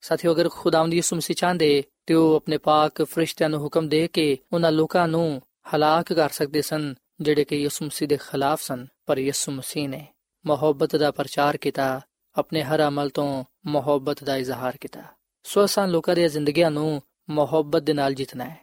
[0.00, 4.38] ਸਾਥੀਓ, ਅਗਰ ਖੁਦਾਵੰਦ ਯਿਸੂ ਮਸੀਹ ਚਾਹੁੰਦੇ, ਤੇ ਉਹ ਆਪਣੇ ਪਾਕ ਫਰਿਸ਼ਤਿਆਂ ਨੂੰ ਹੁਕਮ ਦੇ ਕੇ
[4.52, 5.42] ਉਹਨਾਂ ਲੋਕਾਂ ਨੂੰ
[5.74, 10.06] ਹਲਾਕ ਕਰ ਸਕਦੇ ਸਨ, ਜਿਹੜੇ ਕਿ ਯਿਸੂ ਮਸੀਹ ਦੇ ਖਿਲਾਫ ਸਨ, ਪਰ ਯਿਸੂ ਮਸੀਹ ਨੇ
[10.46, 12.00] ਮੁਹੱਬਤ ਦਾ ਪ੍ਰਚਾਰ ਕੀਤਾ,
[12.34, 15.02] ਆਪਣੇ ਹਰ ਅਮਲ ਤੋਂ ਮੁਹੱਬਤ ਦਾ ਇਜ਼ਹਾਰ ਕੀਤਾ।
[15.42, 18.58] ਸੋ ਅਸਾਂ ਲੋਕਾਂ ਦੀਆਂ ਜ਼ਿੰਦਗੀਆਂ ਨੂੰ ਮੁਹੱਬਤ ਦੇ ਨਾਲ ਜਿੱਤਣਾ ਹੈ।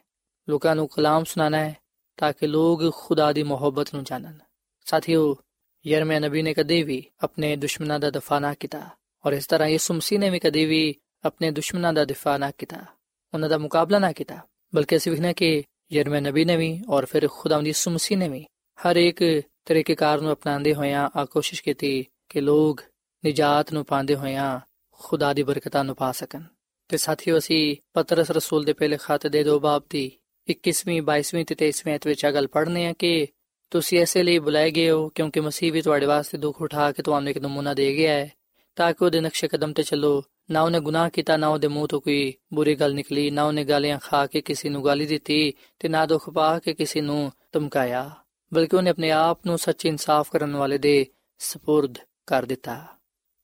[0.50, 1.78] ਲੋਕਾਂ ਨੂੰ ਕਲਾਮ ਸੁਣਾਣਾ ਹੈ,
[2.18, 4.40] ਤਾਂ ਕਿ ਲੋਕ ਖੁਦਾ ਦੀ ਮੁਹੱਬਤ ਨੂੰ ਜਾਣਨ।
[4.86, 5.38] ਸਾਥੀਓ,
[5.86, 8.90] ਯਰਮਿਆ ਨਬੀ ਨੇ ਕਦੇ ਵੀ ਆਪਣੇ ਦੁਸ਼ਮਣਾਂ ਦਾ ਦਫਾ ਨਾ ਕੀਤਾ,
[9.26, 10.96] ਔਰ ਇਸ ਤਰ੍ਹਾਂ ਯਿਸੂ ਮਸੀਹ ਨੇ ਵੀ ਕਦੇ ਵੀ
[11.28, 12.86] ਆਪਣੇ ਦੁਸ਼ਮਣਾਂ ਦਾ ਦਿਫਾ ਨਾ ਕੀਤਾ
[13.34, 14.40] ਉਹਨਾਂ ਦਾ ਮੁਕਾਬਲਾ ਨਾ ਕੀਤਾ
[14.74, 15.64] ਬਲਕਿ ਅਸੀਂ ਵਿਖਣਾ ਕਿ
[15.94, 18.46] ਯਰਮਿਆ ਨਬੀ ਨੇ ਵੀ ਔਰ ਫਿਰ ਖੁਦਾਵੰਦ ਯਿਸੂ ਮਸੀਹ ਨੇ ਵੀ
[18.78, 19.24] ਹਰ ਇੱਕ
[19.66, 22.82] ਤਰੀਕੇਕਾਰ ਨੂੰ ਅਪਣਾਉਂਦੇ ਹੋਇਆਂ ਆ ਕੋਸ਼ਿਸ਼ ਕੀਤੀ ਕਿ ਲੋਕ
[23.24, 24.60] ਨਿਜਾਤ ਨੂੰ ਪਾਉਂਦੇ ਹੋਇਆਂ
[25.00, 26.44] ਖੁਦਾ ਦੀ ਬਰਕਤਾਂ ਨੂੰ ਪਾ ਸਕਣ
[26.90, 30.12] ਤੇ ਸਾਥੀਓ ਅਸੀਂ ਪਤਰਸ ਰਸੂਲ ਦੇ ਪਹਿਲੇ ਖਾਤੇ ਦੇ ਦੋ ਬਾਬ ਦੀ
[30.48, 33.28] 21ਵੀਂ 22ਵੀਂ ਤੇ 23ਵੀਂ ਅਧ ਵਿੱਚ ਗੱਲ ਪੜ੍ਹਨੇ ਆ ਕਿ
[33.72, 37.30] ਤੁਸੀਂ ਐਸੇ ਲਈ ਬੁਲਾਏ ਗਏ ਹੋ ਕਿਉਂਕਿ ਮਸੀਹ ਵੀ ਤੁਹਾਡੇ ਵਾਸਤੇ ਦੁੱਖ ਉਠਾ ਕੇ ਤੁਹਾਨੂੰ
[37.30, 38.30] ਇੱਕ ਨਮੂਨਾ ਦੇ ਗਿਆ ਹੈ
[38.78, 42.01] ਤਾਂ ਕਿ ਉਹਦੇ ਨਕਸ਼ੇ ਕਦਮ ਤੇ ਚੱਲੋ ਨਾ ਉਹਨੇ ਗੁਨਾਹ ਕੀਤਾ ਨਾ ਉਹਦੇ ਮੂੰਹ ਤੋਂ
[42.01, 46.07] ਕੋਈ ਬੁਰੀ ਗੱਲ ਨਿਕਲੀ ਨਾ ਉਹਨੇ ਗਾਲੀਆਂ ਖਾ ਕੇ ਕਿਸੇ ਨੂੰ ਗਾਲੀ ਦਿੱਤੀ ਤੇ ਨਾ
[46.07, 48.11] ਦੁੱਖ ਪਾ ਕੇ ਕਿਸੇ ਨੂੰ ਧਮਕਾਇਆ
[48.55, 51.07] ਬਲਕਿ ਉਹਨੇ ਆਪਣੇ ਆਪ ਨੂੰ ਸੱਚੇ ਇਨਸਾਫ ਕਰਨ ਵਾਲੇ ਦੇ
[51.41, 51.95] سپرد
[52.27, 52.87] ਕਰ ਦਿੱਤਾ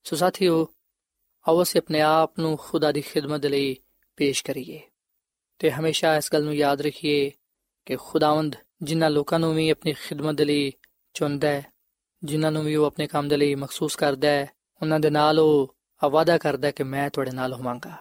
[0.05, 0.69] ਸੋ ਸਾਥੀਓ
[1.49, 3.77] ਆਓ ਅਸੀਂ ਆਪਣੇ ਆਪ ਨੂੰ ਖੁਦਾ ਦੀ ਖਿਦਮਤ ਲਈ
[4.17, 4.81] ਪੇਸ਼ ਕਰੀਏ
[5.59, 7.31] ਤੇ ਹਮੇਸ਼ਾ ਇਸ ਗੱਲ ਨੂੰ ਯਾਦ ਰੱਖੀਏ
[7.87, 10.73] ਕਿ ਖੁਦਾਵੰਦ ਜਿਨ੍ਹਾਂ ਲੋਕਾਂ ਨੂੰ ਵੀ ਆਪਣੀ ਖਿਦਮਤ ਲਈ
[11.15, 11.67] ਚੁਣਦਾ ਹੈ
[12.25, 14.51] ਜਿਨ੍ਹਾਂ ਨੂੰ ਵੀ ਉਹ ਆਪਣੇ ਕੰਮ ਦੇ ਲਈ ਮਖਸੂਸ ਕਰਦਾ ਹੈ
[14.83, 15.77] ਉਹਨਾਂ ਦੇ ਨਾਲ ਉਹ
[16.08, 17.92] ਵਾਅਦਾ ਕਰਦਾ ਕਿ ਮੈਂ ਤੁਹਾਡੇ ਨਾਲ ਹੋਵਾਂਗਾ।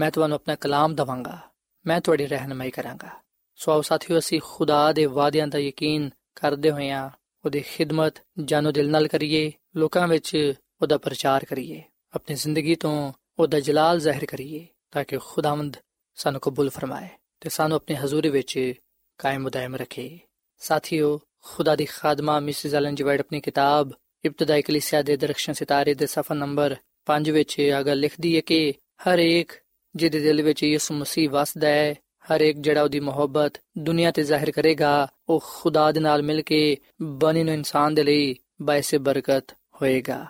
[0.00, 1.38] ਮੈਂ ਤੁਹਾਨੂੰ ਆਪਣਾ ਕਲਾਮ ਦਵਾਂਗਾ।
[1.86, 3.08] ਮੈਂ ਤੁਹਾਡੀ ਰਹਿਨਮਾਈ ਕਰਾਂਗਾ।
[3.56, 7.10] ਸੋ ਆਓ ਸਾਥੀਓ, ਅਸੀਂ ਖੁਦਾ ਦੇ ਵਾਅਦਿਆਂ ਦਾ ਯਕੀਨ ਕਰਦੇ ਹੋਇਆਂ
[7.44, 11.82] ਉਹਦੀ ਖਿਦਮਤ ਜਾਨੋ ਦਿਲ ਨਾਲ ਕਰੀਏ। ਲੋਕਾਂ ਵਿੱਚ ਉਹਦਾ ਪ੍ਰਚਾਰ ਕਰੀਏ।
[12.14, 15.76] ਆਪਣੀ ਜ਼ਿੰਦਗੀ ਤੋਂ ਉਹਦਾ ਜਲਾਲ ਜ਼ਾਹਿਰ ਕਰੀਏ ਤਾਂ ਕਿ ਖੁਦਾਵੰਦ
[16.14, 17.08] ਸਾਨੂੰ ਕਬੂਲ ਫਰਮਾਏ
[17.40, 18.72] ਤੇ ਸਾਨੂੰ ਆਪਣੀ ਹਜ਼ੂਰੀ ਵਿੱਚ
[19.18, 20.18] ਕਾਇਮ ਮਦਾਇਮ ਰੱਖੇ।
[20.58, 23.90] ਸਾਥੀਓ, ਖੁਦਾ ਦੀ ਖਾਦਮਾ ਮਿਸਿਸ ਐਲਨ ਜਵੈਡ ਆਪਣੀ ਕਿਤਾਬ
[24.24, 28.74] ਇਬਤਦਾਈ ਕਲੀਸਿਆ ਦੇ ਦਰਖਸ਼ਾਂ ਸਿਤਾਰੇ ਦੇ ਸਫਾ ਨੰਬਰ 5 ਵਿੱਚ ਇਹ ਗੱਲ ਲਿਖਦੀ ਹੈ ਕਿ
[29.08, 29.52] ਹਰ ਇੱਕ
[29.96, 31.94] ਜਿਹਦੇ ਦਿਲ ਵਿੱਚ ਯਿਸੂ ਮਸੀਹ ਵਸਦਾ ਹੈ
[32.32, 36.76] ਹਰ ਇੱਕ ਜਿਹੜਾ ਉਹਦੀ ਮੁਹੱਬਤ ਦੁਨੀਆ ਤੇ ਜ਼ਾਹਿਰ ਕਰੇਗਾ, ਉਹ ਖੁਦਾ ਦੇ ਨਾਲ ਮਿਲ ਕੇ
[37.02, 40.26] ਬਣੀ ਨੂੰ ਇਨਸਾਨ ਦੇ ਲਈ ਬਾਇਸੇ ਬਰਕਤ ਹੋਏਗਾ।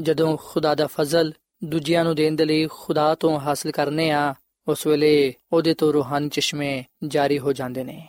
[0.00, 1.32] ਜਦੋਂ ਖੁਦਾ ਦਾ ਫਜ਼ਲ
[1.64, 4.34] ਦੂਜਿਆਂ ਨੂੰ ਦੇਣ ਦੇ ਲਈ ਖੁਦਾ ਤੋਂ ਹਾਸਲ ਕਰਨੇ ਆ,
[4.68, 8.08] ਉਸ ਵੇਲੇ ਉਹਦੇ ਤੋਂ ਰੂਹਾਨੀ ਚਸ਼ਮੇ ਜਾਰੀ ਹੋ ਜਾਂਦੇ ਨੇ।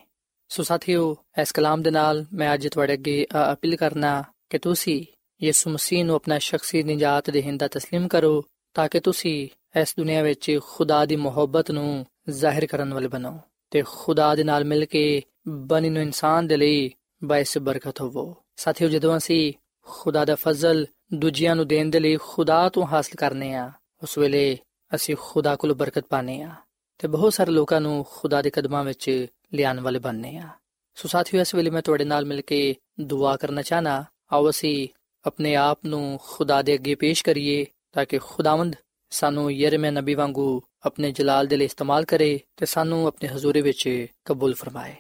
[0.49, 5.05] ਸੋ ਸਾਥੀਓ, ਇਸ ਕਲਾਮ ਦੇ ਨਾਲ ਮੈਂ ਅੱਜ ਤੁਹਾਡੇ ਅੱਗੇ ਅਪੀਲ ਕਰਨਾ ਕਿ ਤੁਸੀਂ
[5.40, 8.42] ਯਿਸੂ ਮਸੀਹ ਨੂੰ ਆਪਣਾ ਸ਼ਖਸੀ ਨਿਜਾਤ ਦੇਹਿੰਦਾ تسلیم ਕਰੋ
[8.76, 9.48] ਤਾਂ ਕਿ ਤੁਸੀਂ
[9.80, 13.38] ਇਸ ਦੁਨੀਆ ਵਿੱਚ ਖੁਦਾ ਦੀ ਮੁਹੱਬਤ ਨੂੰ ਜ਼ਾਹਿਰ ਕਰਨ ਵਾਲੇ ਬਣੋ
[13.72, 16.90] ਤੇ ਖੁਦਾ ਦੇ ਨਾਲ ਮਿਲ ਕੇ ਬਣੀ ਨੂੰ ਇਨਸਾਨ ਦੇ ਲਈ
[17.22, 19.52] ਬਾਇਸ ਬਰਕਤ ਹੋਵੋ ਸਾਥੀਓ ਜਦੋਂ ਅਸੀਂ
[19.86, 23.70] ਖੁਦਾ ਦਾ ਫਜ਼ਲ ਦੂਜਿਆਂ ਨੂੰ ਦੇਣ ਦੇ ਲਈ ਖੁਦਾ ਤੋਂ ਹਾਸਲ ਕਰਨੇ ਆ
[24.02, 24.58] ਉਸ ਵੇਲੇ
[24.92, 26.54] ਅਸੀਂ ਖੁਦਾ ਕੋਲ ਬਰਕਤ ਪਾਣੇ ਆ
[27.00, 29.10] ਤੇ ਬਹੁਤ ਸਾਰੇ ਲੋਕਾਂ ਨੂੰ ਖੁਦਾ ਦੇ ਕਦਮਾਂ ਵਿੱਚ
[29.54, 30.48] ਲਿਆਉਣ ਵਾਲੇ ਬਣਨੇ ਆ
[30.96, 34.88] ਸੋ ਸਾਥੀਓ ਇਸ ਵੇਲੇ ਮੈਂ ਤੁਹਾਡੇ ਨਾਲ ਮਿਲ ਕੇ ਦੁਆ ਕਰਨਾ ਚਾਹਨਾ ਆਓ ਅਸੀਂ
[35.27, 38.75] ਆਪਣੇ ਆਪ ਨੂੰ ਖੁਦਾ ਦੇ ਅੱਗੇ ਪੇਸ਼ ਕਰੀਏ ਤਾਂ ਕਿ ਖੁਦਾਵੰਦ
[39.09, 44.05] ਸਾਨੂੰ ਯਰਮਿਆ ਨਬੀ ਵਾਂਗੂ ਆਪਣੇ ਜਲਾਲ ਦੇ ਲਈ ਇਸਤੇਮਾਲ ਕਰੇ ਤੇ ਸਾਨੂੰ ਆਪਣੇ ਹਜ਼ੂਰੀ ਵਿੱਚ
[44.25, 44.95] ਕਬੂਲ ਫਰਮਾਏ।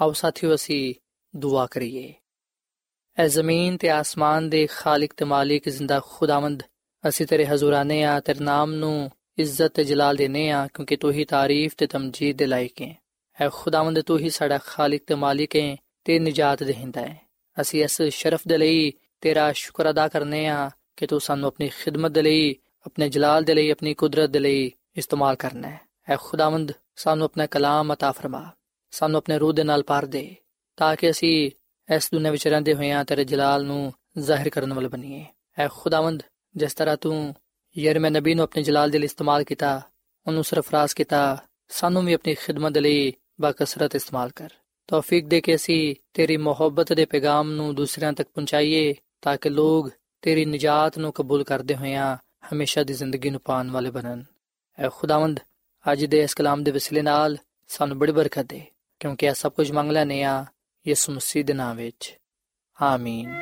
[0.00, 0.94] ਆਓ ਸਾਥੀਓ, ਅਸੀਂ
[1.36, 2.14] ਦੁਆ ਕਰੀਏ।
[3.18, 6.62] ਐ ਜ਼ਮੀਨ ਤੇ ਆਸਮਾਨ ਦੇ ਖਾਲਕ ਤੇ ਮਾਲਿਕ ਜ਼ਿੰਦਾ ਖੁਦਾਵੰਦ,
[7.08, 11.24] ਅਸੀਂ ਤੇਰੇ ਹਜ਼ੂਰਾਨੇ ਆ, ਤੇਰੇ ਨਾਮ ਨੂੰ ਇੱਜ਼ਤ ਤੇ ਜਲਾਲ ਦੇਨੇ ਆ, ਕਿਉਂਕਿ ਤੂੰ ਹੀ
[11.24, 12.96] ਤਾਰੀਫ ਤੇ ਤਮਜੀਦ ਦੇ ਲਾਇਕ ਹੈ।
[13.40, 17.20] ਐ ਖੁਦਾਵੰਦ, ਤੂੰ ਹੀ ਸਾਡਾ ਖਾਲਕ ਤੇ ਮਾਲਿਕ ਹੈ ਤੇ ਨਜਾਤ ਦੇਹਿੰਦਾ ਹੈ।
[17.60, 18.92] ਅਸੀਂ ਇਸ ਸ਼ਰਫ ਦੇ ਲਈ
[19.23, 23.53] ਤੇਰਾ ਸ਼ੁਕਰ ਅਦਾ ਕਰਨੇ ਆ ਕਿ ਤੂੰ ਸਾਨੂੰ ਆਪਣੀ ਖਿਦਮਤ ਦੇ ਲਈ ਆਪਣੇ ਜਲਾਲ ਦੇ
[23.53, 28.51] ਲਈ ਆਪਣੀ ਕੁਦਰਤ ਦੇ ਲਈ ਇਸਤੇਮਾਲ ਕਰਨਾ ਹੈ ਐ ਖੁਦਾਵੰਦ ਸਾਨੂੰ ਆਪਣਾ ਕਲਾਮ عطا ਫਰਮਾ
[28.91, 30.35] ਸਾਨੂੰ ਆਪਣੇ ਰੂਹ ਦੇ ਨਾਲ ਪਾਰ ਦੇ
[30.77, 31.51] ਤਾਂ ਕਿ ਅਸੀਂ
[31.89, 35.25] ਇਸ ਦੁਨੀਆਂ ਵਿੱਚ ਰਹਿੰਦੇ ਹੋਇਆਂ ਤੇਰੇ ਜਲਾਲ ਨੂੰ ਜ਼ਾਹਿਰ ਕਰਨ ਵਾਲੇ ਬਣੀਏ
[35.59, 36.23] ਐ ਖੁਦਾਵੰਦ
[36.55, 37.33] ਜਿਸ ਤਰ੍ਹਾਂ ਤੂੰ
[37.77, 39.81] ਯਰਮਿਆ ਨਬੀ ਨੂੰ ਆਪਣੇ ਜਲਾਲ ਦੇ ਲਈ ਇਸਤੇਮਾਲ ਕੀਤਾ
[40.27, 41.37] ਉਹਨੂੰ ਸਰਫਰਾਜ਼ ਕੀਤਾ
[41.69, 44.49] ਸਾਨੂੰ ਵੀ ਆਪਣੀ ਖਿਦਮਤ ਦੇ ਲਈ ਬਾਕਸਰਤ ਇਸਤੇਮਾਲ ਕਰ
[44.87, 48.93] ਤੌਫੀਕ ਦੇ ਕੇ ਅਸੀਂ ਤੇਰੀ ਮੁਹੱਬਤ ਦੇ ਪੈਗਾਮ ਨੂੰ ਦੂਸਰਿਆਂ ਤੱਕ ਪਹੁੰਚਾਈਏ
[49.24, 49.90] ਤਾਂ ਕਿ ਲੋਕ
[50.22, 52.16] ਤੇਰੀ ਨਜਾਤ ਨੂੰ ਕਬੂਲ ਕਰਦੇ ਹੋਇਆਂ
[52.52, 54.24] ਹਮੇਸ਼ਾ ਦੀ ਜ਼ਿੰਦਗੀ ਨੂੰ ਪਾਣ ਵਾਲੇ ਬਣਨ।
[54.78, 55.40] ਐ ਖੁਦਾਵੰਦ,
[55.92, 58.62] ਅੱਜ ਦੇ ਇਸ ਕਲਾਮ ਦੇ ਵਸਿਲੇ ਨਾਲ ਸਾਨੂੰ ਬੜੀ ਬਰਕਤ ਦੇ,
[59.00, 60.44] ਕਿਉਂਕਿ ਇਹ ਸਭ ਕੁਝ ਮੰਗ ਲੈਨੇ ਆ
[60.86, 62.18] ਯਿਸੂ ਮਸੀਹ ਦੇ ਨਾਮ ਵਿੱਚ।
[62.82, 63.34] ਆਮੀਨ।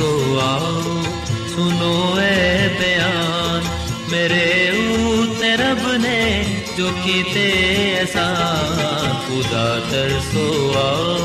[0.00, 0.82] तरसो आओ
[1.52, 3.64] सुनो ए बयान
[4.12, 4.44] मेरे
[4.82, 6.20] ऊते रब ने
[6.76, 10.46] जो कीते एहसान खुदा तरसो
[10.84, 11.18] आओ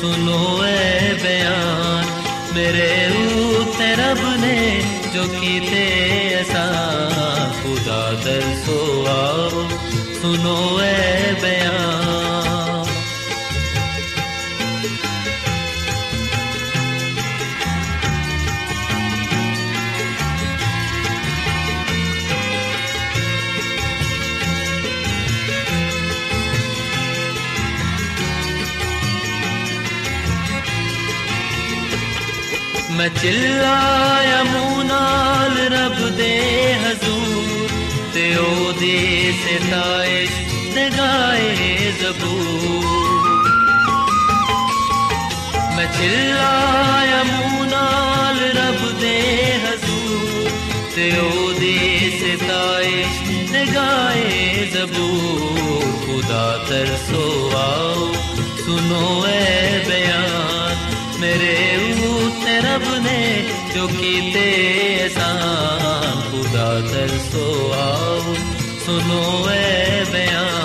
[0.00, 2.10] सुनो ए बयान
[2.56, 2.90] मेरे
[3.44, 4.58] ऊते रब ने
[5.14, 5.84] जो कीते
[6.26, 8.80] एहसान खुदा तरसो
[9.14, 9.68] आओ
[10.22, 11.89] सुनो ए बयान
[32.96, 36.32] मैं चिल्लाया मुंह नाल रब दे
[36.82, 37.72] हजूर
[38.14, 38.96] ते ओदी
[39.42, 40.30] सिताइश
[40.74, 41.50] ते गाए
[42.00, 42.86] जबूर
[45.76, 49.16] मैं चिल्लाया मुंह नाल रब दे
[49.66, 50.50] हजूर
[50.94, 51.76] ते ओदी
[52.20, 53.20] सिताइश
[53.52, 57.26] ते गाए जबूर खुदा तरसो
[57.64, 58.10] आओ
[62.71, 63.21] रब ने
[63.75, 68.35] जो कीते एहसान खुदा तरसो आओ,
[68.85, 70.61] सुनो ए बयान।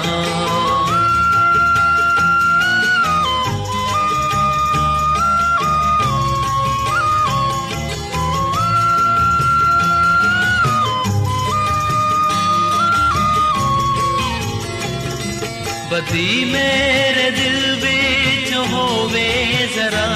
[15.91, 19.29] बदी मेरे दिल बिच होवे
[19.77, 20.07] जरा।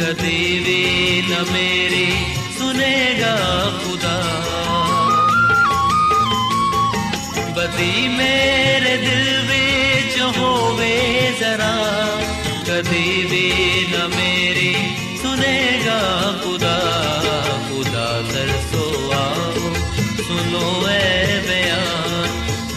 [0.00, 0.80] कदी भी
[1.30, 2.06] न मेरी
[2.58, 3.34] सुनेगा
[3.82, 4.16] खुदा
[7.56, 10.94] बदी मेरे दिल बिच होवे
[11.40, 11.74] जरा
[12.68, 13.46] कदी भी
[13.92, 14.72] न मेरी
[15.22, 16.00] सुनेगा
[16.44, 16.76] खुदा
[17.68, 18.86] खुदा तरसो
[19.20, 19.74] आओ
[20.26, 22.12] सुनो ए बयान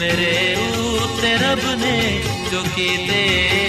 [0.01, 0.33] मेरे
[0.89, 1.97] ऊते रब ने
[2.51, 3.21] जो कीते
[3.61, 3.66] एहसान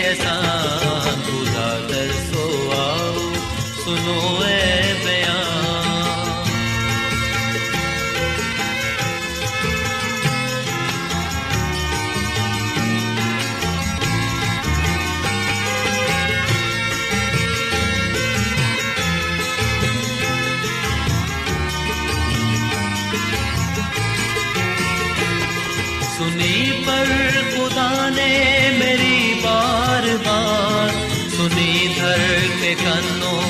[28.10, 30.90] ने मेरी बार बार।
[31.30, 33.44] सुनी धर के कन्नों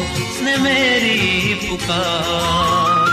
[0.46, 3.10] ने मेरी पुकार।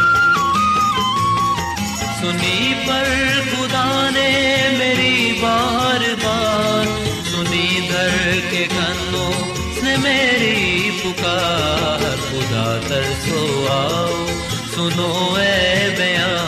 [2.21, 3.09] सुनी पर
[3.51, 4.31] खुदा ने
[4.79, 6.87] मेरी बार बार।
[7.25, 14.27] सुनी धर के कन्नों ने मेरी पुकार। खुदा तरसो आओ,
[14.75, 16.46] सुनो ए बयान।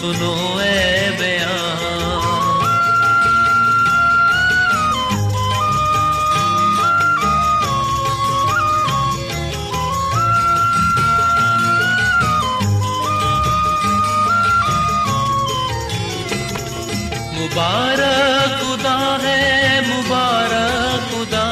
[0.00, 2.68] सुनो ए बयान
[17.34, 19.38] मुबारक खुदा है
[19.88, 21.46] मुबारक खुदा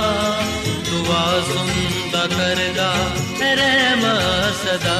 [0.88, 3.21] दुआ सुनता करगा रहम
[4.53, 4.99] सदा।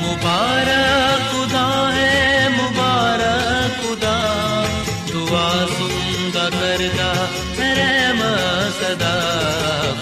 [0.00, 4.16] मुबारक खुदा है, मुबारक खुदा।
[5.12, 7.12] दुआ सुनता करगा
[7.58, 8.20] रहम
[8.70, 9.14] सदा।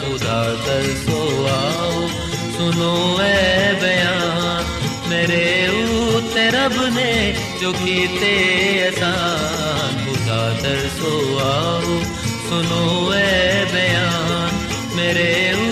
[0.00, 2.08] खुदा तरसो आओ,
[2.56, 4.64] सुनो ए बयान।
[5.10, 8.32] मेरे ऊते रब ने जो कीते
[8.78, 12.04] एहसान। खुदा तरसो आओ,
[12.48, 15.71] सुनो ए बयान। मेरे ऊते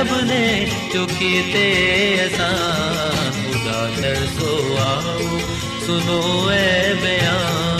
[0.00, 0.44] रब ने
[0.94, 5.40] जो कीते एहसान खुदा तरसो आओ
[5.86, 6.20] सुनो
[6.50, 7.76] ए बयान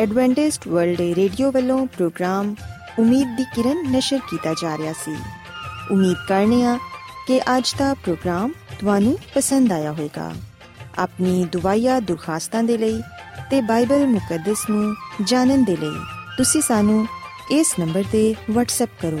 [0.00, 2.54] ਐਡਵੈਂਟਿਸਟ ਵਰਲਡ ਰੇਡੀਓ ਵੱਲੋਂ ਪ੍ਰੋਗਰਾਮ
[2.98, 5.16] ਉਮੀਦ ਦੀ ਕਿਰਨ ਨਿਸ਼ਰ ਕੀਤਾ ਜਾ ਰਿਹਾ ਸੀ
[5.90, 6.78] ਉਮੀਦ ਕਰਨੇ ਆ
[7.26, 10.32] ਕਿ ਅੱਜ ਦਾ ਪ੍ਰੋਗਰਾਮ ਤੁਹਾਨੂੰ ਪਸੰਦ ਆਇਆ ਹੋਵੇਗਾ
[10.98, 13.00] ਆਪਣੀ ਦੁਆਇਆ ਦੁਰਖਾਸਤਾਂ ਦੇ ਲਈ
[13.50, 15.98] ਤੇ ਬਾਈਬਲ ਮੁਕੱਦਸ ਨੂੰ ਜਾਣਨ ਦੇ ਲਈ
[16.36, 17.06] ਤੁਸੀਂ ਸਾਨੂੰ
[17.50, 19.20] ਇਸ ਨੰਬਰ ਤੇ WhatsApp ਕਰੋ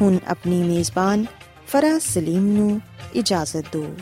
[0.00, 1.26] ਹੁਣ ਆਪਣੀ ਮੇਜ਼ਬਾਨ
[1.66, 2.80] ਫਰਾਜ਼ ਸਲੀਮ ਨੂੰ
[3.14, 3.94] ਇਜਾਜ਼ਤ ਦਿਓ।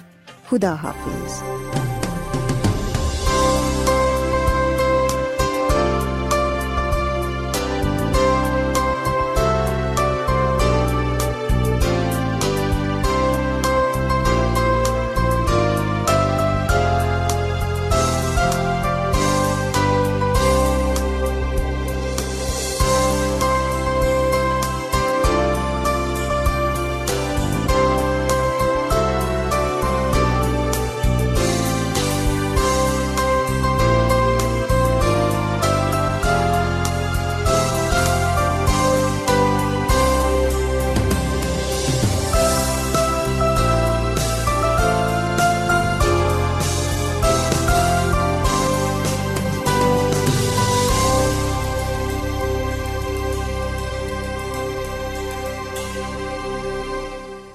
[0.51, 1.82] ਖੁਦਾ ਹਾਫਿਜ਼।